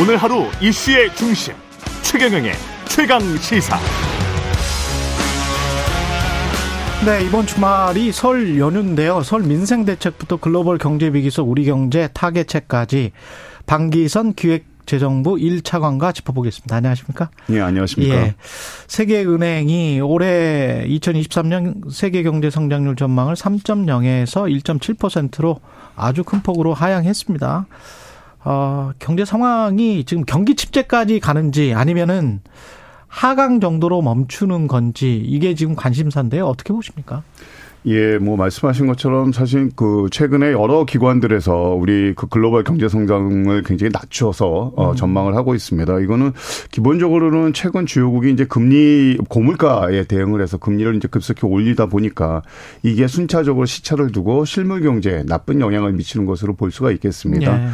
[0.00, 1.52] 오늘 하루 이슈의 중심
[2.00, 2.52] 최경영의
[2.88, 3.76] 최강 시사.
[7.04, 9.22] 네, 이번 주말이 설 연휴인데요.
[9.22, 13.12] 설 민생 대책부터 글로벌 경제 위기 속 우리 경제 타겟책까지
[13.66, 16.76] 방기선 기획 재정부 1차관과 짚어보겠습니다.
[16.76, 17.28] 안녕하십니까?
[17.48, 18.14] 네, 안녕하십니까?
[18.14, 18.34] 예.
[18.86, 25.60] 세계은행이 올해 2023년 세계 경제 성장률 전망을 3.0에서 1.7%로
[25.94, 27.66] 아주 큰 폭으로 하향했습니다.
[28.44, 32.40] 어, 경제 상황이 지금 경기 침체까지 가는지 아니면은
[33.06, 36.46] 하강 정도로 멈추는 건지 이게 지금 관심사인데요.
[36.46, 37.22] 어떻게 보십니까?
[37.86, 43.90] 예, 뭐 말씀하신 것처럼 사실 그 최근에 여러 기관들에서 우리 그 글로벌 경제 성장을 굉장히
[43.90, 44.96] 낮춰서 어 음.
[44.96, 46.00] 전망을 하고 있습니다.
[46.00, 46.32] 이거는
[46.70, 52.42] 기본적으로는 최근 주요국이 이제 금리 고물가에 대응을 해서 금리를 이제 급속히 올리다 보니까
[52.82, 57.62] 이게 순차적으로 시차를 두고 실물 경제에 나쁜 영향을 미치는 것으로 볼 수가 있겠습니다.
[57.62, 57.68] 예.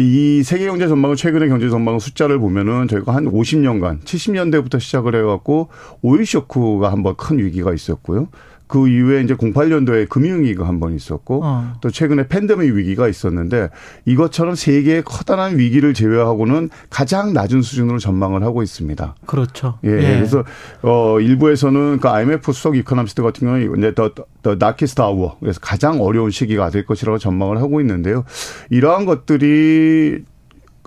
[0.00, 5.68] 이 세계 경제 전망을 최근의 경제 전망 숫자를 보면은 저희가 한 50년간 70년대부터 시작을 해갖고
[6.02, 8.28] 오일 쇼크가 한번 큰 위기가 있었고요.
[8.66, 11.72] 그 이후에 이제 08년도에 금융위기가 한 번 있었고 어.
[11.80, 13.70] 또 최근에 팬데믹 위기가 있었는데
[14.04, 19.14] 이것처럼 세계의 커다란 위기를 제외하고는 가장 낮은 수준으로 전망을 하고 있습니다.
[19.26, 19.78] 그렇죠.
[19.84, 19.90] 예.
[19.90, 20.16] 예.
[20.16, 20.44] 그래서
[20.82, 24.10] 어 일부에서는 그 IMF 수석 이코노미스트 같은 경우에 이제 the,
[24.42, 28.24] the darkest hour 그래서 가장 어려운 시기가 될 것이라고 전망을 하고 있는데요.
[28.70, 30.24] 이러한 것들이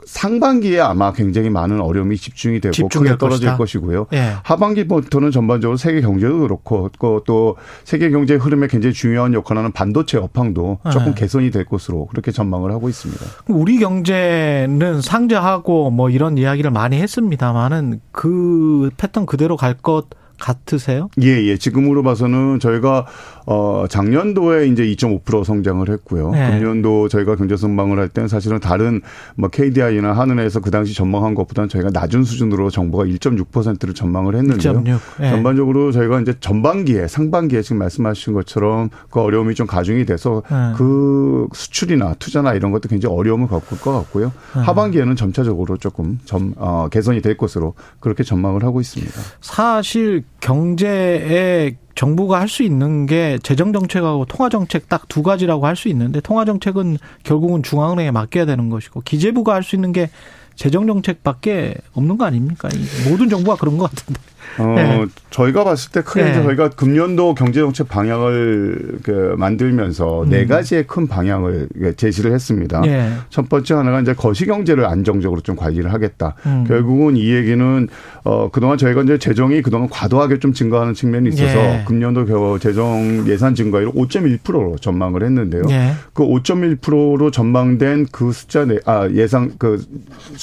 [0.10, 3.58] 상반기에 아마 굉장히 많은 어려움이 집중이 되고 크게 떨어질 것이다.
[3.58, 4.08] 것이고요.
[4.14, 4.34] 예.
[4.44, 6.90] 하반기부터는 전반적으로 세계 경제도 그렇고
[7.26, 11.14] 또 세계 경제 흐름에 굉장히 중요한 역할을 하는 반도체 업황도 조금 예.
[11.14, 13.24] 개선이 될 것으로 그렇게 전망을 하고 있습니다.
[13.50, 20.08] 우리 경제는 상저하고 뭐 이런 이야기를 많이 했습니다만은 그 패턴 그대로 갈 것
[20.40, 21.10] 같으세요?
[21.22, 21.58] 예, 예.
[21.58, 23.06] 지금으로 봐서는 저희가
[23.46, 26.32] 어 작년도에 이제 2.5% 성장을 했고요.
[26.32, 26.52] 네.
[26.52, 29.02] 금년도 저희가 경제 전망을 할 때는 사실은 다른
[29.36, 34.84] 뭐 KDI나 한은에서 그 당시 전망한 것보다는 저희가 낮은 수준으로 정부가 1.6%를 전망을 했는데요.
[34.84, 35.00] 1.6.
[35.20, 35.30] 네.
[35.32, 40.74] 전반적으로 저희가 이제 전반기에 상반기에 지금 말씀하신 것처럼 그 어려움이 좀 가중이 돼서 네.
[40.78, 44.32] 그 수출이나 투자나 이런 것도 굉장히 어려움을 겪을 것 같고요.
[44.56, 44.62] 네.
[44.62, 49.14] 하반기에는 점차적으로 조금 점 어, 개선이 될 것으로 그렇게 전망을 하고 있습니다.
[49.42, 55.76] 사실 경제에 정부가 할 수 있는 게 재정 정책하고 통화 정책 딱 두 가지라고 할
[55.76, 60.10] 수 있는데 통화 정책은 결국은 중앙은행에 맡겨야 되는 것이고 기재부가 할 수 있는 게
[60.60, 62.68] 재정 정책밖에 없는 거 아닙니까?
[63.10, 64.20] 모든 정부가 그런 것 같은데.
[64.58, 65.06] 어, 네.
[65.30, 66.34] 저희가 봤을 때 크게 네.
[66.34, 70.30] 저희가 금년도 경제정책 방향을 그 만들면서 음.
[70.30, 72.82] 네 가지의 큰 방향을 제시를 했습니다.
[72.82, 73.10] 네.
[73.30, 76.36] 첫 번째 하나가 이제 거시경제를 안정적으로 좀 관리를 하겠다.
[76.46, 76.66] 음.
[76.68, 77.88] 결국은 이 얘기는
[78.24, 81.84] 어, 그동안 저희가 이제 재정이 그동안 과도하게 좀 증가하는 측면이 있어서 예.
[81.88, 85.64] 금년도 재정 예산 증가율 5.1%로 전망을 했는데요.
[85.70, 85.94] 예.
[86.14, 89.82] 그 5.1%로 전망된 그 숫자 내, 아, 예상 그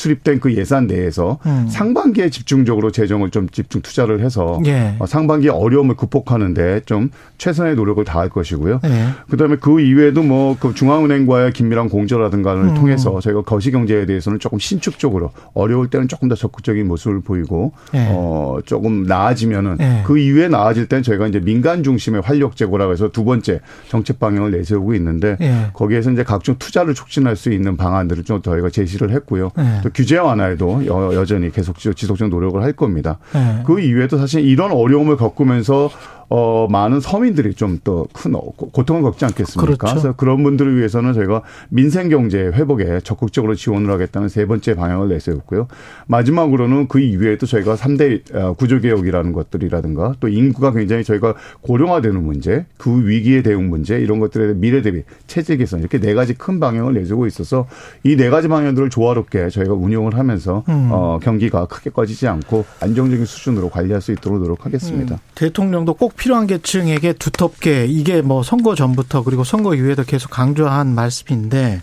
[0.07, 1.67] 수립된 그 예산 내에서 음.
[1.69, 4.95] 상반기에 집중적으로 재정을 좀 집중 투자 투자를 해서 예.
[4.99, 8.81] 어, 상반기 어려움을 극복하는데 좀 최선의 노력을 다할 것이고요.
[8.85, 9.09] 예.
[9.31, 12.75] 그다음에 그 이외에도 뭐 그 중앙은행과의 긴밀한 공조라든가를 음.
[12.75, 18.07] 통해서 저희가 거시 경제에 대해서는 조금 신축적으로 어려울 때는 조금 더 적극적인 모습을 보이고 예.
[18.11, 20.03] 어 조금 나아지면은 예.
[20.05, 24.51] 그 이후에 나아질 때는 저희가 이제 민간 중심의 활력 제고라고 해서 두 번째 정책 방향을
[24.53, 25.67] 내세우고 있는데 예.
[25.73, 29.51] 거기에서 이제 각종 투자를 촉진할 수 있는 방안들을 좀 저희가 제시를 했고요.
[29.59, 29.81] 예.
[29.83, 33.19] 또 규제 완화에도 여, 전히 계속 지속적 노력을 할 겁니다.
[33.65, 35.91] 그 이외에도 사실 이런 어려움을 겪으면서
[36.29, 39.61] 어, 많은 서민들이 좀 더 큰 고통을 겪지 않겠습니까?
[39.77, 39.87] 그렇죠.
[39.87, 45.69] 그래서 그런 분들을 위해서는 저희가 민생 경제 회복에 적극적으로 지원을 하겠다는 세 번째 방향을 내세웠고요.
[46.07, 52.67] 마지막으로는 그 이외에도 저희가 3대 어, 구조 개혁이라는 것들이라든가 또 인구가 굉장히 저희가 고령화되는 문제,
[52.79, 56.95] 그 위기에 대응 문제 이런 것들에 미래 대비 체제 개선 이렇게 네 가지 큰 방향을
[56.95, 57.67] 내주고 있어서
[58.05, 60.89] 이 네 가지 방향들을 조화롭게 저희가 운용을 하면서 음.
[60.91, 65.15] 어, 경기가 크게 꺼지지 않고 안정적인 수준으로 관리할 수 있도록 노력하겠습니다.
[65.17, 65.19] 음.
[65.35, 71.83] 대통령도 꼭 필요한 계층에게 두텁게 이게 뭐 선거 전부터 그리고 선거 이후에도 계속 강조한 말씀인데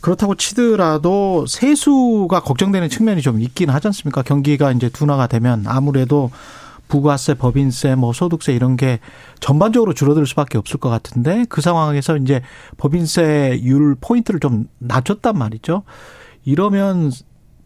[0.00, 4.22] 그렇다고 치더라도 세수가 걱정되는 측면이 좀 있긴 하지 않습니까?
[4.22, 6.30] 경기가 이제 둔화가 되면 아무래도
[6.88, 8.98] 부가세, 법인세, 뭐 소득세 이런 게
[9.38, 12.42] 전반적으로 줄어들 수밖에 없을 것 같은데 그 상황에서 이제
[12.76, 15.84] 법인세율 포인트를 좀 낮췄단 말이죠.
[16.44, 17.12] 이러면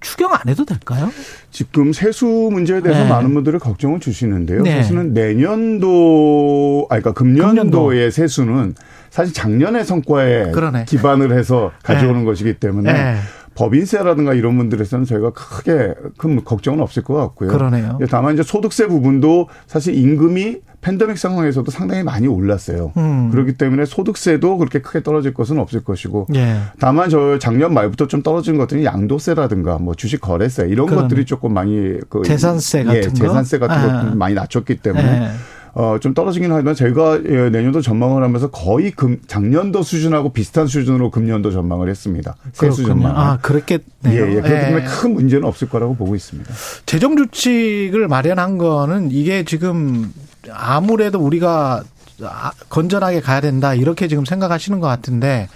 [0.05, 1.11] 추경 안 해도 될까요?
[1.51, 3.09] 지금 세수 문제에 대해서 네.
[3.09, 4.63] 많은 분들이 걱정을 주시는데요.
[4.63, 4.77] 네.
[4.77, 8.11] 사실은 내년도, 아, 그러니까 금년도의 금년도.
[8.11, 8.75] 세수는
[9.11, 10.85] 사실 작년의 성과에 그러네.
[10.87, 12.25] 기반을 해서 가져오는 네.
[12.27, 13.17] 것이기 때문에 네.
[13.55, 17.51] 법인세라든가 이런 분들에서는 저희가 크게 큰 걱정은 없을 것 같고요.
[17.51, 17.99] 그러네요.
[18.11, 22.93] 다만 이제 소득세 부분도 사실 임금이 팬데믹 상황에서도 상당히 많이 올랐어요.
[22.99, 23.31] 음.
[23.31, 26.59] 그렇기 때문에 소득세도 그렇게 크게 떨어질 것은 없을 것이고 예.
[26.79, 31.99] 다만 저 작년 말부터 좀 떨어진 것들이 양도세라든가 뭐 주식 거래세 이런 것들이 조금 많이
[32.11, 34.03] 그 재산세 같은 예, 재산세 같은 아.
[34.03, 35.31] 것들 많이 낮췄기 때문에 예.
[35.73, 41.11] 어, 좀 떨어지긴 하지만 저희가 예, 내년도 전망을 하면서 거의 금, 작년도 수준하고 비슷한 수준으로
[41.11, 42.37] 금년도 전망을 했습니다.
[42.53, 43.17] 세수 전망.
[43.17, 43.83] 아, 그렇겠네요.
[44.07, 44.41] 예, 예.
[44.41, 44.87] 그렇기 때문에 예.
[44.87, 46.53] 큰 문제는 없을 거라고 보고 있습니다.
[46.87, 50.13] 재정 주칙을 마련한 거는 이게 지금
[50.51, 51.83] 아무래도 우리가
[52.23, 55.49] 아, 건전하게 가야 된다 이렇게 지금 생각하시는 것 같은데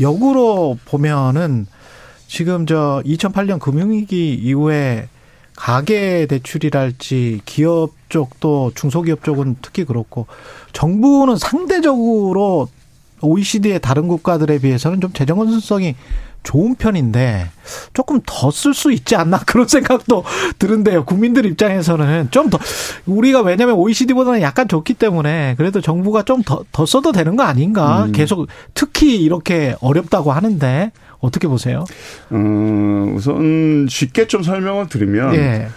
[0.00, 1.66] 역으로 보면은
[2.26, 5.08] 지금 저 2008년 금융위기 이후에
[5.56, 10.26] 가계 대출이랄지 기업 쪽도 중소기업 쪽은 특히 그렇고
[10.72, 12.68] 정부는 상대적으로
[13.20, 15.96] OECD의 다른 국가들에 비해서는 좀 재정 건전성이
[16.42, 17.48] 좋은 편인데
[17.92, 20.24] 조금 더 쓸 수 있지 않나 그런 생각도
[20.58, 21.04] 드는데요.
[21.04, 22.58] 국민들 입장에서는 좀 더
[23.06, 28.04] 우리가 왜냐하면 OECD보다는 약간 좋기 때문에 그래도 정부가 좀더더 써도 되는 거 아닌가?
[28.04, 28.12] 음.
[28.12, 30.90] 계속 특히 이렇게 어렵다고 하는데
[31.20, 31.84] 어떻게 보세요?
[32.32, 35.68] 음, 우선 쉽게 좀 설명을 드리면 예.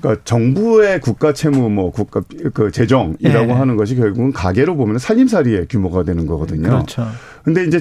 [0.00, 2.22] 그러니까 정부의 국가 채무 뭐 국가
[2.54, 3.52] 그 재정이라고 예.
[3.52, 6.62] 하는 것이 결국은 가계로 보면 살림살이의 규모가 되는 거거든요.
[6.68, 7.06] 그렇죠.
[7.44, 7.80] 근데 이제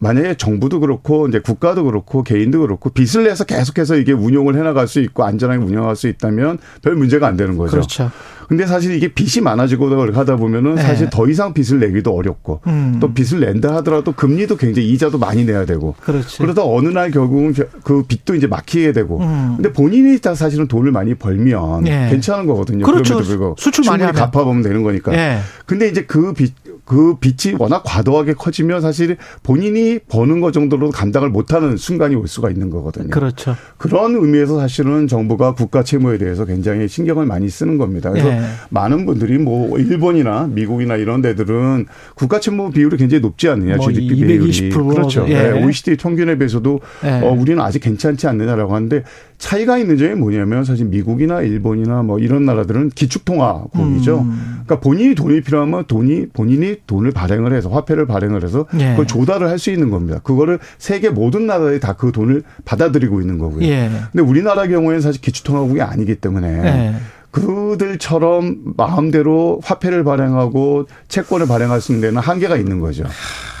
[0.00, 5.00] 만약에 정부도 그렇고 이제 국가도 그렇고 개인도 그렇고 빚을 내서 계속해서 이게 운용을 해나갈 수
[5.00, 7.72] 있고 안전하게 운영할 수 있다면 별 문제가 안 되는 거죠.
[7.72, 8.10] 그렇죠.
[8.48, 10.82] 근데 사실 이게 빚이 많아지고 하다 보면은 네.
[10.82, 12.96] 사실 더 이상 빚을 내기도 어렵고 음.
[12.98, 16.38] 또 빚을 낸다 하더라도 금리도 굉장히 이자도 많이 내야 되고 그렇지.
[16.38, 17.54] 그러다 어느 날 결국은
[17.84, 19.52] 그 빚도 이제 막히게 되고 음.
[19.54, 22.08] 근데 본인이 다 사실은 돈을 많이 벌면 네.
[22.10, 22.84] 괜찮은 거거든요.
[22.84, 23.22] 그렇죠.
[23.56, 24.00] 수출 많이.
[24.00, 25.12] 갚아보면 되는 거니까.
[25.12, 25.38] 네.
[25.66, 26.54] 근데 이제 그 빚,
[26.90, 32.50] 그 빚이 워낙 과도하게 커지면 사실 본인이 버는 것 정도로 감당을 못하는 순간이 올 수가
[32.50, 33.10] 있는 거거든요.
[33.10, 33.54] 그렇죠.
[33.78, 38.10] 그런 의미에서 사실은 정부가 국가 채무에 대해서 굉장히 신경을 많이 쓰는 겁니다.
[38.10, 38.40] 그래서 네.
[38.70, 44.24] 많은 분들이 뭐 일본이나 미국이나 이런 데들은 국가 채무 비율이 굉장히 높지 않느냐 뭐 GDP
[44.26, 45.26] 비율이 그렇죠.
[45.28, 45.34] 예.
[45.34, 45.64] 네.
[45.64, 47.20] OECD 평균에 비해서도 예.
[47.24, 49.04] 어, 우리는 아직 괜찮지 않느냐라고 하는데
[49.40, 54.18] 차이가 있는 점이 뭐냐면 사실 미국이나 일본이나 뭐 이런 나라들은 기축통화국이죠.
[54.20, 54.60] 음.
[54.64, 58.90] 그러니까 본인이 돈이 필요하면 돈이 본인이 돈을 발행을 해서 화폐를 발행을 해서 예.
[58.90, 60.20] 그걸 조달을 할 수 있는 겁니다.
[60.22, 63.62] 그거를 세계 모든 나라들이 다 그 돈을 받아들이고 있는 거고요.
[63.66, 63.90] 예.
[64.12, 66.94] 근데 우리나라 경우에는 사실 기축통화국이 아니기 때문에 예.
[67.30, 73.04] 그들처럼 마음대로 화폐를 발행하고 채권을 발행할 수 있는 데는 한계가 있는 거죠.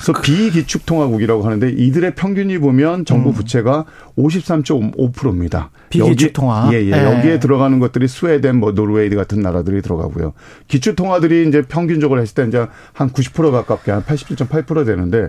[0.00, 3.34] 그래서 비기축통화국이라고 하는데 이들의 평균이 보면 정부 음.
[3.34, 3.84] 부채가
[4.16, 5.70] 53.5%입니다.
[5.90, 6.70] 비기축통화.
[6.72, 6.92] 예, 예.
[6.92, 7.04] 예.
[7.04, 10.32] 여기에 들어가는 것들이 스웨덴, 뭐 노르웨이 같은 나라들이 들어가고요.
[10.68, 15.28] 기축통화들이 이제 평균적으로 했을 때 이제 한 90% 가깝게 한 87.8% 되는데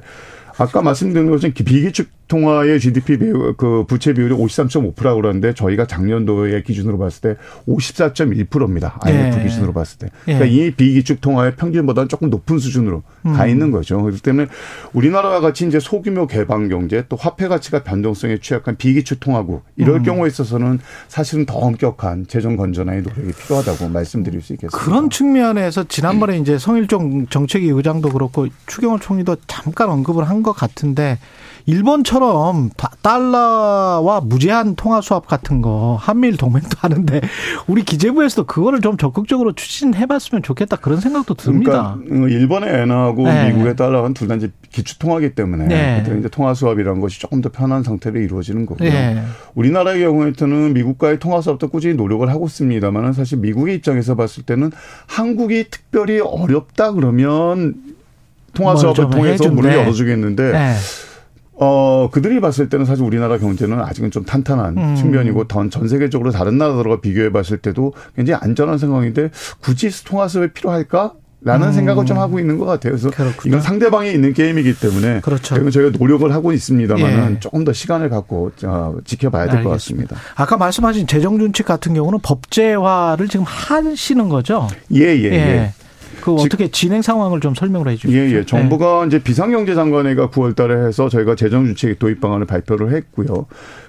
[0.62, 6.98] 아까 말씀드린 것처럼 비기축 통화의 GDP 비율, 그 부채 비율이 53.5%라고 그러는데 저희가 작년도의 기준으로
[6.98, 8.98] 봤을 때 54.1%입니다.
[9.02, 9.44] IMF 예.
[9.44, 10.08] 기준으로 봤을 때.
[10.24, 10.52] 그러니까 예.
[10.52, 13.34] 이 비기축 통화의 평균보다는 조금 높은 수준으로 음.
[13.34, 14.02] 가 있는 거죠.
[14.02, 14.48] 그렇기 때문에
[14.94, 20.04] 우리나라와 같이 이제 소규모 개방 경제 또 화폐 가치가 변동성에 취약한 비기축 통화국 이럴 음.
[20.04, 20.80] 경우에 있어서는
[21.10, 24.78] 사실은 더 엄격한 재정 건전화의 노력이 필요하다고 말씀드릴 수 있겠습니다.
[24.78, 31.18] 그런 측면에서 지난번에 이제 성일종 정책위 의장도 그렇고 추경호 총리도 잠깐 언급을 한것 같은데
[31.66, 32.72] 일본처럼
[33.02, 37.22] 달러와 무제한 통화 수합 같은 거 한미일 동맹도 하는데
[37.68, 41.98] 우리 기재부에서도 그거를 좀 적극적으로 추진해봤으면 좋겠다 그런 생각도 듭니다.
[42.04, 43.50] 그러니까 어, 일본의 엔화하고 네.
[43.50, 46.04] 미국의 달러는 둘 다 이제 기축 통화기 때문에 네.
[46.20, 48.90] 이제 통화 수합이라는 것이 조금 더 편한 상태로 이루어지는 거고요.
[48.90, 49.22] 네.
[49.56, 54.72] 우리나라의 경우에는 미국과의 통화 수합도 꾸준히 노력을 하고 있습니다만은 사실 미국의 입장에서 봤을 때는
[55.08, 57.76] 한국이 특별히 어렵다 그러면
[58.54, 60.52] 통화 수합을 통해서 문을 열어주겠는데.
[60.52, 60.76] 네.
[61.64, 64.96] 어, 그들이 봤을 때는 사실 우리나라 경제는 아직은 좀 탄탄한 음.
[64.96, 69.30] 측면이고 전 세계적으로 다른 나라들과 비교해 봤을 때도 굉장히 안전한 상황인데
[69.62, 71.14] 굳이 통화수업이 필요할까?
[71.44, 71.72] 라는 음.
[71.74, 72.94] 생각을 좀 하고 있는 것 같아요.
[72.94, 73.42] 그래서 그렇구나.
[73.48, 75.70] 이건 상대방이 있는 게임이기 때문에 그렇죠.
[75.72, 77.40] 저희가 노력을 하고 있습니다만은 예.
[77.40, 78.52] 조금 더 시간을 갖고
[79.06, 80.16] 지켜봐야 될 것 같습니다.
[80.36, 84.68] 아까 말씀하신 재정 준칙 같은 경우는 법제화를 지금 하시는 거죠?
[84.94, 85.32] 예, 예, 예.
[85.32, 85.74] 예.
[86.22, 88.18] 그 어떻게 진행 상황을 좀 설명을 해 주시죠.
[88.18, 88.46] 예, 예.
[88.46, 89.08] 정부가 네.
[89.08, 93.48] 이제 비상경제장관회가 9월 달에 해서 저희가 재정준칙 도입 방안을 발표를 했고요.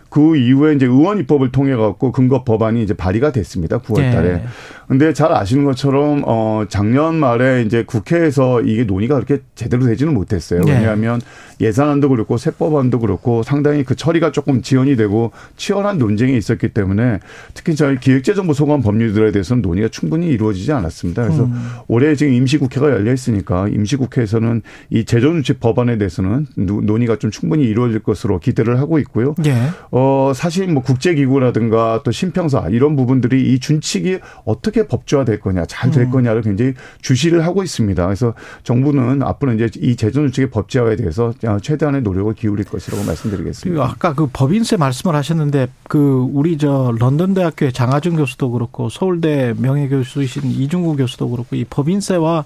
[0.08, 3.78] 그 이후에 이제 의원 입법을 통해 갖고 근거 법안이 이제 발의가 됐습니다.
[3.78, 4.32] 9월 달에.
[4.34, 4.44] 네.
[4.92, 10.60] 근데 잘 아시는 것처럼 어 작년 말에 이제 국회에서 이게 논의가 그렇게 제대로 되지는 못했어요.
[10.60, 10.74] 네.
[10.74, 11.18] 왜냐하면
[11.62, 17.20] 예산안도 그렇고 세법안도 그렇고 상당히 그 처리가 조금 지연이 되고 치열한 논쟁이 있었기 때문에
[17.54, 21.22] 특히 저희 기획재정부 소관 법률들에 대해서는 논의가 충분히 이루어지지 않았습니다.
[21.22, 21.54] 그래서 음.
[21.88, 28.40] 올해 지금 임시국회가 열려 있으니까 임시국회에서는 이 재정준칙 법안에 대해서는 논의가 좀 충분히 이루어질 것으로
[28.40, 29.34] 기대를 하고 있고요.
[29.38, 29.70] 네.
[29.90, 35.64] 어 어, 사실 뭐 국제기구라든가 또 신평사 이런 부분들이 이 준칙이 어떻게 법조화 될 거냐,
[35.66, 36.10] 잘될 음.
[36.10, 38.04] 거냐를 굉장히 주시를 하고 있습니다.
[38.04, 38.34] 그래서
[38.64, 43.84] 정부는 앞으로 이제 이 재정준칙의 법제화에 대해서 최대한의 노력을 기울일 것이라고 말씀드리겠습니다.
[43.84, 49.88] 아까 그 법인세 말씀을 하셨는데 그 우리 저 런던 대학교의 장하준 교수도 그렇고 서울대 명예
[49.88, 52.44] 교수이신 이중구 교수도 그렇고 이 법인세와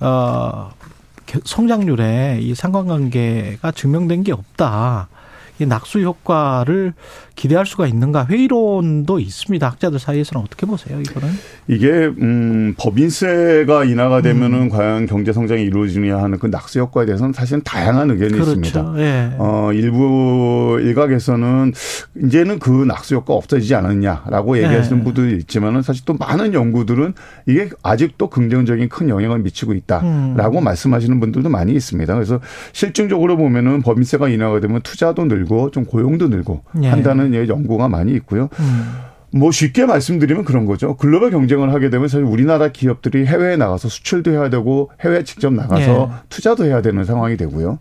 [0.00, 0.70] 어
[1.44, 5.08] 성장률에 이 상관관계가 증명된 게 없다.
[5.62, 6.92] 이 낙수 효과를
[7.34, 9.66] 기대할 수가 있는가 회의론도 있습니다.
[9.66, 11.28] 학자들 사이에서는 어떻게 보세요, 이거는?
[11.66, 14.68] 이게 음 법인세가 인하가 되면은 음.
[14.68, 18.52] 과연 경제 성장이 이루어지느냐 하는 그 낙수 효과에 대해서는 사실은 다양한 의견이 그렇죠.
[18.52, 18.94] 있습니다.
[18.98, 19.32] 예.
[19.38, 21.72] 어 일부 일각에서는
[22.24, 25.04] 이제는 그 낙수 효과 없어지지 않았냐라고 얘기하시는 예.
[25.04, 27.14] 분도 있지만은 사실 또 많은 연구들은
[27.46, 30.64] 이게 아직도 긍정적인 큰 영향을 미치고 있다라고 음.
[30.64, 32.12] 말씀하시는 분들도 많이 있습니다.
[32.12, 32.40] 그래서
[32.72, 36.88] 실증적으로 보면은 법인세가 인하가 되면 투자도 늘고 좀 고용도 늘고 예.
[36.88, 38.48] 한다는 예, 연구가 많이 있고요.
[38.58, 38.92] 음.
[39.34, 40.96] 뭐 쉽게 말씀드리면 그런 거죠.
[40.96, 46.10] 글로벌 경쟁을 하게 되면 사실 우리나라 기업들이 해외에 나가서 수출도 해야 되고 해외에 직접 나가서
[46.10, 46.22] 예.
[46.28, 47.78] 투자도 해야 되는 상황이 되고요.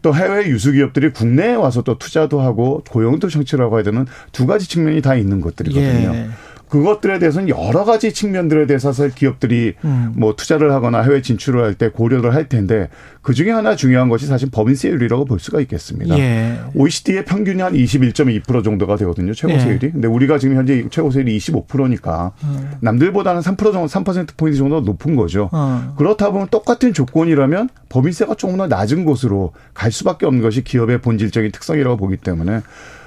[0.00, 4.68] 또 해외 유수 기업들이 국내에 와서 또 투자도 하고 고용도 창출하고 해야 되는 두 가지
[4.68, 6.14] 측면이 다 있는 것들이거든요.
[6.14, 6.28] 예.
[6.74, 10.12] 그것들에 대해서는 여러 가지 측면들에 대해서 기업들이 음.
[10.16, 12.88] 뭐 투자를 하거나 해외 진출을 할 때 고려를 할 텐데
[13.22, 16.16] 그 중에 하나 중요한 것이 사실 법인세율이라고 볼 수가 있겠습니다.
[16.18, 16.58] 예.
[16.74, 19.34] OECD의 평균이 한 21.2% 정도가 되거든요.
[19.34, 19.86] 최고세율이.
[19.86, 19.90] 예.
[19.90, 22.72] 근데 우리가 지금 현재 최고세율이 25%니까 음.
[22.80, 25.50] 남들보다는 3% 정도 3% 포인트 정도 높은 거죠.
[25.54, 25.92] 음.
[25.96, 31.52] 그렇다 보면 똑같은 조건이라면 법인세가 조금 더 낮은 곳으로 갈 수밖에 없는 것이 기업의 본질적인
[31.52, 32.60] 특성이라고 보기 때문에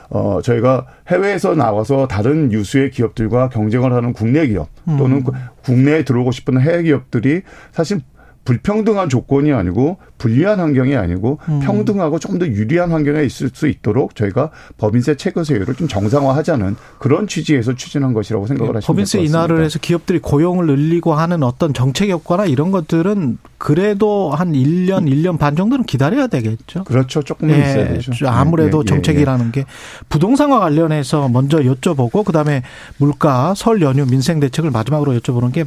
[0.10, 5.34] 어, 저희가 해외에서 나와서 다른 유수의 기업들과 경쟁을 하는 국내 기업 또는 음.
[5.64, 8.00] 국내에 들어오고 싶은 해외 기업들이 사실
[8.48, 11.60] 불평등한 조건이 아니고 불리한 환경이 아니고 음.
[11.60, 17.74] 평등하고 좀 더 유리한 환경에 있을 수 있도록 저희가 법인세 체거세율을 좀 정상화하자는 그런 취지에서
[17.74, 22.46] 추진한 것이라고 생각을 예, 하시면 법인세 인하를 해서 기업들이 고용을 늘리고 하는 어떤 정책 효과나
[22.46, 26.84] 이런 것들은 그래도 한 1년, 1년 반 정도는 기다려야 되겠죠.
[26.84, 27.24] 그렇죠.
[27.24, 28.30] 조금은 예, 있어야 되죠.
[28.30, 29.66] 아무래도 예, 예, 예, 정책이라는 게
[30.10, 32.62] 부동산과 관련해서 먼저 여쭤보고 그다음에
[32.98, 35.66] 물가, 설 연휴 민생 대책을 마지막으로 여쭤보는 게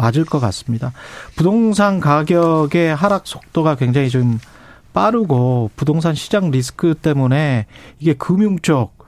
[0.00, 0.92] 맞을 것 같습니다.
[1.36, 4.38] 부동산 가격의 하락 속도가 굉장히 좀
[4.92, 7.66] 빠르고 부동산 시장 리스크 때문에
[7.98, 8.98] 이게 금융 쪽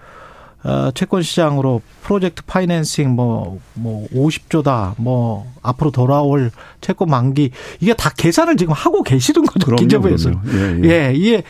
[0.64, 8.10] 어, 채권 시장으로 프로젝트 파이낸싱 뭐, 뭐, 50조다, 뭐, 앞으로 돌아올 채권 만기, 이게 다
[8.16, 10.30] 계산을 지금 하고 계시는 거죠, 기재부에서.
[10.30, 10.88] 예, 예.
[10.88, 11.42] 예, 이게,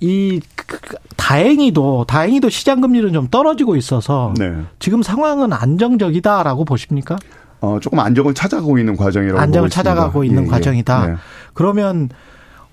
[0.00, 4.50] 이, 그, 그, 다행히도, 다행히도 시장 금리는 좀 떨어지고 있어서, 네.
[4.78, 7.18] 지금 상황은 안정적이다라고 보십니까?
[7.62, 11.10] 어, 조금 안정을 찾아가고 있는 과정이라고 안정을 찾아가고 있는 예, 예, 과정이다.
[11.10, 11.16] 예.
[11.54, 12.08] 그러면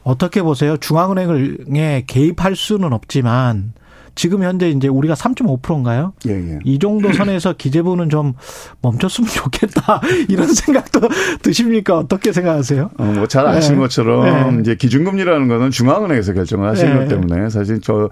[0.04, 0.78] 어떻게 보세요?
[0.78, 3.74] 중앙은행에 개입할 수는 없지만
[4.16, 6.14] 지금 현재 이제 우리가 3.5%인가요?
[6.28, 6.60] 예, 예.
[6.66, 8.34] 이 정도 선에서 기재부는 좀
[8.82, 11.02] 멈췄으면 좋겠다 이런 생각도
[11.44, 11.98] 드십니까?
[12.00, 12.90] 어떻게 생각하세요?
[12.98, 13.82] 어, 뭐 잘 아시는 네.
[13.84, 14.62] 것처럼 네.
[14.62, 17.00] 이제 기준금리라는 거는 중앙은행에서 결정을 하시는 네.
[17.00, 18.10] 것 때문에 사실 저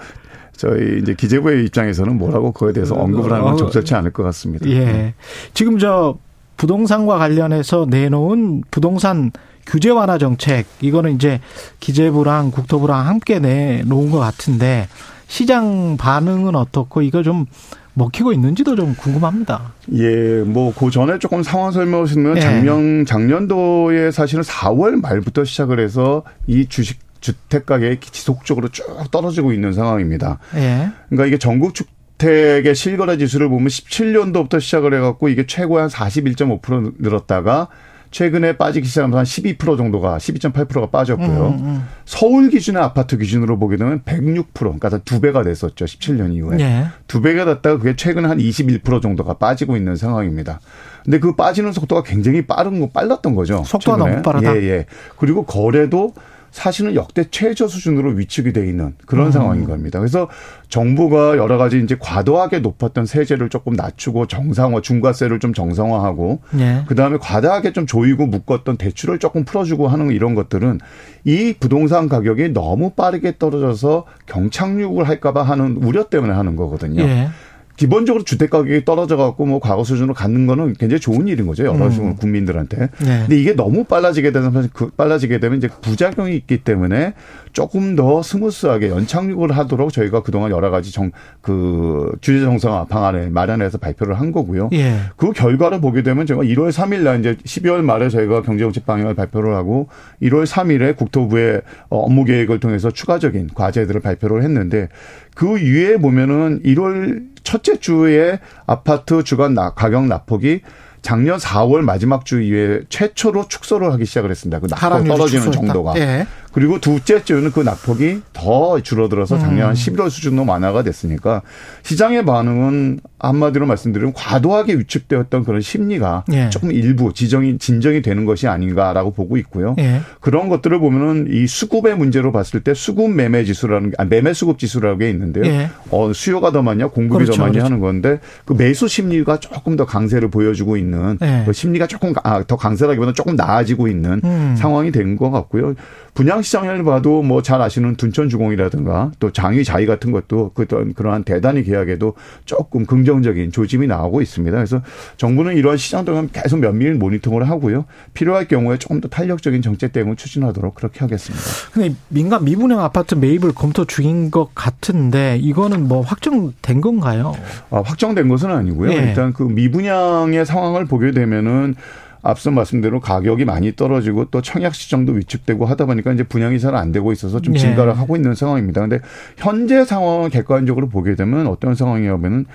[0.56, 4.68] 저희 이제 기재부의 입장에서는 뭐라고 그거에 대해서 언급을 하는 건 어, 적절치 않을 것 같습니다.
[4.70, 5.14] 예.
[5.54, 6.18] 지금 저
[6.58, 9.32] 부동산과 관련해서 내놓은 부동산
[9.66, 11.40] 규제 완화 정책 이거는 이제
[11.80, 14.88] 기재부랑 국토부랑 함께 내놓은 것 같은데
[15.28, 17.46] 시장 반응은 어떻고 이거 좀
[17.94, 19.74] 먹히고 있는지도 좀 궁금합니다.
[19.94, 22.42] 예, 뭐 그 전에 조금 상황 설명하시면 예.
[22.42, 29.74] 작년 작년도에 사실은 4월 말부터 시작을 해서 이 주식 주택 가격이 지속적으로 쭉 떨어지고 있는
[29.74, 30.38] 상황입니다.
[30.56, 30.90] 예.
[31.10, 31.84] 그러니까 이게 전국 주
[32.18, 37.68] 주택의 실거래 지수를 보면 17년도부터 시작을 해갖고 이게 최고 한 41.5% 늘었다가
[38.10, 41.48] 최근에 빠지기 시작하면서 한 12% 정도가 12.8%가 빠졌고요.
[41.60, 41.88] 음, 음.
[42.06, 45.86] 서울 기준의 아파트 기준으로 보게 되면 106% 그러니까 두 배가 됐었죠.
[45.86, 46.58] 17년 이후에.
[46.58, 46.88] 네.
[47.08, 50.62] 두 배가 됐다가 그게 최근에 한21% 정도가 빠지고 있는 상황입니다.
[51.04, 53.64] 근데 그 빠지는 속도가 굉장히 빠른 거 빨랐던 거죠.
[53.66, 54.12] 속도가 최근에.
[54.12, 54.56] 너무 빠르다.
[54.56, 54.86] 예, 예.
[55.18, 56.14] 그리고 거래도
[56.58, 59.32] 사실은 역대 최저 수준으로 위축이 돼 있는 그런 음.
[59.32, 60.00] 상황인 겁니다.
[60.00, 60.28] 그래서
[60.70, 66.84] 정부가 여러 가지 이제 과도하게 높았던 세제를 조금 낮추고 정상화 중과세를 좀 정상화하고 네.
[66.88, 70.80] 그다음에 과다하게 좀 조이고 묶었던 대출을 조금 풀어주고 하는 이런 것들은
[71.26, 77.06] 이 부동산 가격이 너무 빠르게 떨어져서 경착륙을 할까봐 하는 우려 때문에 하는 거거든요.
[77.06, 77.28] 네.
[77.78, 81.64] 기본적으로 주택 가격이 떨어져 갖고 뭐 과거 수준으로 갖는 거는 굉장히 좋은 일인 거죠.
[81.64, 82.16] 여러 음.
[82.16, 82.78] 국민들한테.
[82.78, 83.20] 네.
[83.20, 87.14] 근데 이게 너무 빨라지게 되면 그 빨라지게 되면 이제 부작용이 있기 때문에
[87.54, 93.78] 조금 더 smooth하게 연착륙을 하도록 저희가 그동안 여러 가지 정, 그 규제 정상화 방안을 마련해서
[93.78, 94.70] 발표를 한 거고요.
[94.74, 94.96] 예.
[95.16, 99.56] 그 결과를 보게 되면 제가 1월 3일 날 이제 12월 말에 저희가 경제정책 방향을 발표를
[99.56, 99.88] 하고
[100.22, 104.90] 1월 3일에 국토부의 업무 계획을 통해서 추가적인 과제들을 발표를 했는데
[105.36, 110.60] 그 위에 보면은 1월 첫째 주에 아파트 주간 가격 낙폭이
[111.02, 114.60] 작년 4월 마지막 주 이후에 최초로 축소를 하기 시작을 했습니다.
[114.60, 115.54] 그 낙폭 떨어지는.
[115.54, 115.94] 정도가.
[115.96, 116.28] 예.
[116.58, 119.74] 그리고 둘째 주는 그 낙폭이 더 줄어들어서 작년 음.
[119.76, 121.44] 11월 수준으로 완화가 됐으니까
[121.84, 126.50] 시장의 반응은 한마디로 말씀드리면 과도하게 위축되었던 그런 심리가 예.
[126.50, 129.76] 조금 일부 지정이 진정이 되는 것이 아닌가라고 보고 있고요.
[129.78, 130.02] 예.
[130.20, 134.98] 그런 것들을 보면은 이 수급의 문제로 봤을 때 수급 매매 지수라는 아, 매매 수급 지수라는
[134.98, 135.46] 게 있는데요.
[135.46, 135.70] 예.
[135.92, 137.66] 어, 수요가 더 많냐 공급이 그렇죠, 더 많냐 그렇죠.
[137.66, 141.44] 하는 건데 그 매수 심리가 조금 더 강세를 보여주고 있는 예.
[141.46, 144.56] 그 심리가 조금 아, 더 강세라기보다는 조금 나아지고 있는 음.
[144.58, 145.74] 상황이 된 것 같고요.
[146.14, 151.64] 분양 시장을 봐도 뭐 잘 아시는 둔천주공이라든가 또 장위 자위 같은 것도 그런 그러한 대단히
[151.64, 152.14] 계약에도
[152.46, 154.56] 조금 긍정적인 조짐이 나오고 있습니다.
[154.56, 154.82] 그래서
[155.18, 157.86] 정부는 이러한 시장 동안 계속 면밀 모니터링을 하고요.
[158.14, 161.44] 필요할 경우에 조금 더 탄력적인 정책 대응을 추진하도록 그렇게 하겠습니다.
[161.72, 167.36] 근데 민간 미분양 아파트 매입을 검토 중인 것 같은데 이거는 뭐 확정된 건가요?
[167.70, 168.90] 아, 확정된 것은 아니고요.
[168.90, 168.96] 네.
[168.96, 171.76] 일단 그 미분양의 상황을 보게 되면은
[172.22, 176.92] 앞서 말씀대로 가격이 많이 떨어지고 또 청약 시장도 위축되고 하다 보니까 이제 분양이 잘 안
[176.92, 177.60] 되고 있어서 좀 네.
[177.60, 178.82] 증가를 하고 있는 상황입니다.
[178.82, 179.00] 근데
[179.38, 182.46] 현재 상황을 객관적으로 보게 되면 어떤 상황이냐면은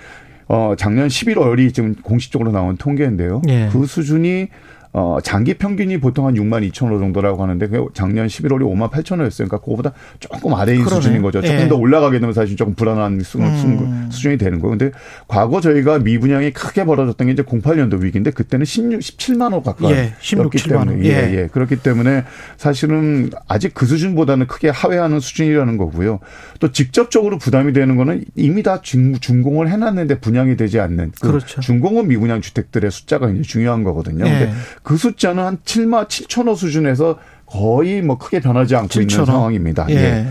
[0.47, 3.41] 어 작년 11월이 지금 공식적으로 나온 통계인데요.
[3.45, 3.69] 네.
[3.71, 4.49] 그 수준이
[4.95, 9.13] 어, 장기 평균이 보통 한 6만 2천 원 정도라고 하는데 그 작년 11월이 5만 8천
[9.13, 11.01] 원이었으니까 그거보다 조금 아래인 그러네.
[11.01, 11.41] 수준인 거죠.
[11.41, 11.67] 조금 예.
[11.67, 14.09] 더 올라가게 되면 사실 조금 불안한 수, 음.
[14.11, 14.77] 수준이 되는 거예요.
[14.77, 14.95] 근데
[15.27, 20.13] 과거 저희가 미분양이 크게 벌어졌던 게 이제 08년도 위기인데 그때는 16, 17만 원 가까이 예,
[20.19, 21.03] 16, 7만 원.
[21.03, 21.47] 예, 예, 예.
[21.51, 22.23] 그렇기 때문에
[22.57, 26.19] 사실은 아직 그 수준보다는 크게 하회하는 수준이라는 거고요.
[26.59, 31.61] 또 직접적으로 부담이 되는 거는 이미 다 중, 준공을 해놨는데 분양이 되지 않는 그 그렇죠.
[31.61, 34.27] 준공은 미분양 주택들의 숫자가 이제 중요한 거거든요.
[34.27, 34.29] 예.
[34.29, 39.01] 근데 그 숫자는 한 7만 7천호 수준에서 거의 뭐 크게 변하지 않고 7천호.
[39.11, 39.85] 있는 상황입니다.
[39.89, 39.95] 예.
[39.95, 40.27] 예.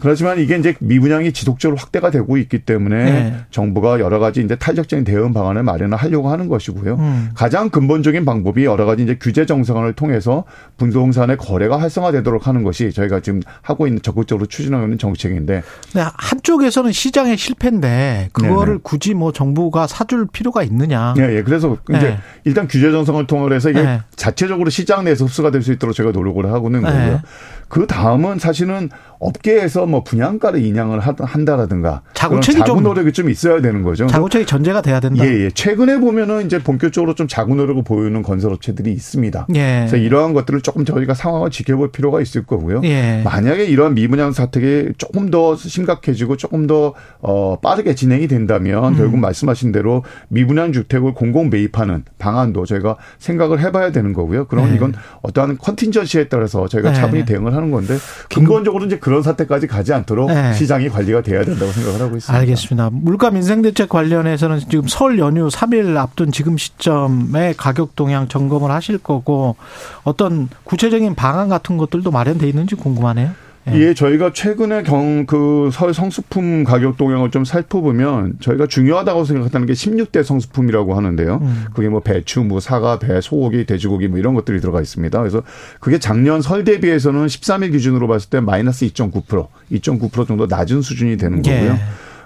[0.00, 3.36] 그렇지만 이게 이제 미분양이 지속적으로 확대가 되고 있기 때문에 네.
[3.50, 6.94] 정부가 여러 가지 이제 탄력적인 대응 방안을 마련을 하려고 하는 것이고요.
[6.96, 7.30] 음.
[7.34, 10.44] 가장 근본적인 방법이 여러 가지 이제 규제 정상을 통해서
[10.76, 15.62] 분동산의 거래가 활성화되도록 하는 것이 저희가 지금 하고 있는 적극적으로 추진하고 있는 정책인데.
[15.94, 18.78] 네, 한쪽에서는 시장의 실패인데 그거를 네네.
[18.82, 21.14] 굳이 뭐 정부가 사줄 필요가 있느냐.
[21.18, 21.42] 예, 예.
[21.42, 22.18] 그래서 이제 네.
[22.44, 24.00] 일단 규제 정상을 통해서 이게 네.
[24.16, 26.86] 자체적으로 시장 내에서 흡수가 될 수 있도록 저희가 노력을 하고는 네.
[26.90, 27.20] 거고요.
[27.68, 34.06] 그 다음은 사실은 업계에서 뭐 분양가를 인양을 한다라든가 자구책이 자구 노력이 좀 있어야 되는 거죠.
[34.06, 35.24] 자구책이 전제가 돼야 된다.
[35.24, 35.50] 예, 예.
[35.50, 39.46] 최근에 보면은 이제 본격적으로 좀 자구 노력을 보이는 건설업체들이 있습니다.
[39.54, 39.76] 예.
[39.80, 42.80] 그래서 이러한 것들을 조금 저희가 상황을 지켜볼 필요가 있을 거고요.
[42.84, 43.22] 예.
[43.24, 48.96] 만약에 이러한 미분양 사택이 조금 더 심각해지고 조금 더 어, 빠르게 진행이 된다면 음.
[48.96, 54.46] 결국 말씀하신 대로 미분양 주택을 공공 매입하는 방안도 저희가 생각을 해봐야 되는 거고요.
[54.46, 54.74] 그럼 예.
[54.76, 56.94] 이건 어떠한 컨틴전시에 따라서 저희가 예.
[56.94, 57.96] 차분히 대응을 하는 건데
[58.28, 60.52] 근본적으로 이제 그런 사태까지 가지 않도록 네.
[60.54, 62.38] 시장이 관리가 돼야 된다고 생각을 하고 있습니다.
[62.38, 62.90] 알겠습니다.
[62.92, 68.98] 물가 민생 대책 관련해서는 지금 설 연휴 3일 앞둔 지금 시점에 가격 동향 점검을 하실
[68.98, 69.56] 거고
[70.04, 73.30] 어떤 구체적인 방안 같은 것들도 마련돼 있는지 궁금하네요.
[73.68, 73.74] 예.
[73.78, 79.74] 예, 저희가 최근에 경 그 설 성수품 가격 동향을 좀 살펴보면 저희가 중요하다고 생각하는 게
[79.74, 81.38] 16대 성수품이라고 하는데요.
[81.42, 81.64] 음.
[81.74, 85.18] 그게 뭐 배추, 뭐 사과, 배, 소고기, 돼지고기 뭐 이런 것들이 들어가 있습니다.
[85.18, 85.42] 그래서
[85.78, 91.42] 그게 작년 설 대비해서는 13일 기준으로 봤을 때 마이너스 2.9%, 2.9% 정도 낮은 수준이 되는
[91.42, 91.72] 거고요.
[91.72, 91.78] 예.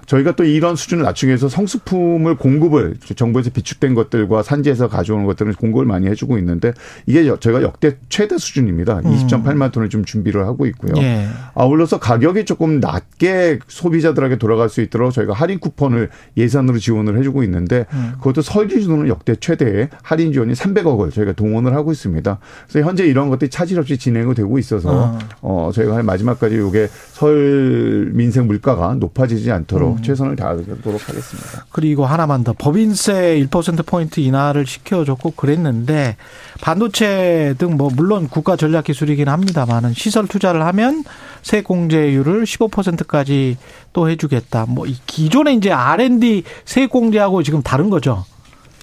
[0.07, 5.87] 저희가 또 이런 수준을 낮추기 위해서 성수품을 공급을 정부에서 비축된 것들과 산지에서 가져오는 것들은 공급을
[5.87, 6.73] 많이 해주고 있는데
[7.07, 9.01] 이게 저희가 역대 최대 수준입니다.
[9.05, 9.27] 음.
[9.27, 10.93] 20.8만 톤을 좀 준비를 하고 있고요.
[10.99, 11.27] 예.
[11.55, 17.87] 아울러서 가격이 조금 낮게 소비자들에게 돌아갈 수 있도록 저희가 할인 쿠폰을 예산으로 지원을 해주고 있는데
[17.93, 18.13] 음.
[18.19, 22.39] 그것도 설 기준으로는 역대 최대의 할인 지원이 300억을 저희가 동원을 하고 있습니다.
[22.69, 28.11] 그래서 현재 이런 것들이 차질 없이 진행이 되고 있어서 어, 어 저희가 마지막까지 이게 설
[28.13, 29.94] 민생 물가가 높아지지 않도록 음.
[30.03, 31.67] 최선을 다하도록 하겠습니다.
[31.71, 36.17] 그리고 하나만 더 법인세 1%포인트 인하를 시켜줬고 그랬는데
[36.61, 41.03] 반도체 등 뭐 물론 국가 전략 기술이긴 합니다만은 시설 투자를 하면
[41.43, 43.57] 세 공제율을 15%까지
[43.93, 44.67] 또 해주겠다.
[44.69, 48.25] 뭐 기존에 이제 R&D 세 공제하고 지금 다른 거죠.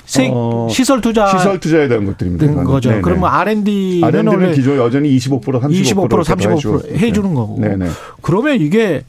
[0.05, 2.63] 세, 어, 시설 투자 시설 투자에 대한 것들입니다.
[2.63, 2.89] 거죠.
[2.89, 3.01] 네네.
[3.01, 7.57] 그러면 R&D는, R&D는 기존 여전히 25% 35% 25% 35% 해주는 거고.
[7.61, 7.87] 네네.
[8.21, 9.03] 그러면 이게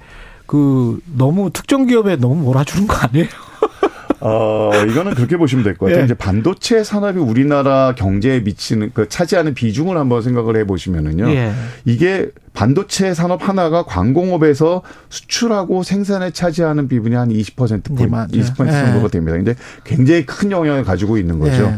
[0.53, 3.27] 그 너무 특정 기업에 너무 몰아주는 거 아니에요?
[4.21, 6.03] 어, 이거는 그렇게 보시면 될 것 같아요.
[6.03, 6.05] 예.
[6.05, 11.31] 이제 반도체 산업이 우리나라 경제에 미치는 그 차지하는 비중을 한번 생각을 해 보시면은요.
[11.31, 11.53] 예.
[11.87, 18.73] 이게 반도체 산업 하나가 광공업에서 수출하고 생산에 차지하는 비중이 한 20% 포인트, 네, 20% 예.
[18.73, 19.33] 정도가 됩니다.
[19.39, 21.63] 근데 굉장히 큰 영향을 가지고 있는 거죠.
[21.63, 21.75] 예.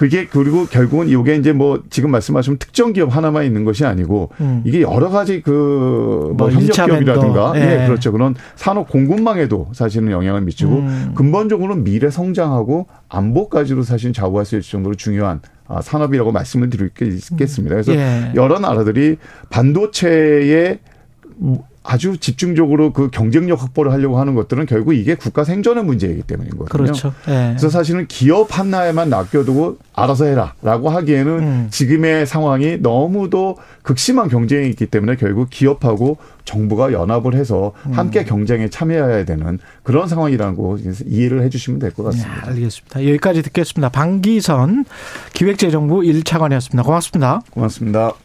[0.00, 4.62] 그게 그리고 결국은 이게 이제 뭐 지금 말씀하신 특정 기업 하나만 있는 것이 아니고 음.
[4.64, 7.82] 이게 여러 가지 그뭐 뭐 협력 기업이라든가 예.
[7.82, 7.86] 예.
[7.86, 11.12] 그렇죠 그런 산업 공급망에도 사실은 영향을 미치고 음.
[11.14, 17.74] 근본적으로 미래 성장하고 안보까지도 사실 좌우할 수 있을 정도로 중요한 아, 산업이라고 말씀을 드리겠습니다.
[17.74, 18.32] 그래서 예.
[18.36, 19.18] 여러 나라들이
[19.50, 20.78] 반도체에
[21.82, 26.84] 아주 집중적으로 그 경쟁력 확보를 하려고 하는 것들은 결국 이게 국가 생존의 문제이기 때문인 거거든요.
[26.84, 27.14] 그렇죠.
[27.26, 27.48] 네.
[27.50, 31.68] 그래서 사실은 기업 하나에만 낚여두고 알아서 해라라고 하기에는 음.
[31.70, 37.92] 지금의 상황이 너무도 극심한 경쟁이 있기 때문에 결국 기업하고 정부가 연합을 해서 음.
[37.92, 42.42] 함께 경쟁에 참여해야 되는 그런 상황이라는 거 이해를 해주시면 될 것 같습니다.
[42.42, 43.04] 네, 알겠습니다.
[43.04, 43.88] 여기까지 듣겠습니다.
[43.88, 44.84] 방기선
[45.32, 46.84] 기획재정부 1차관이었습니다.
[46.84, 47.40] 고맙습니다.
[47.50, 48.12] 고맙습니다.